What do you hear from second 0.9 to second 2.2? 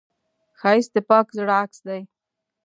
د پاک زړه عکس دی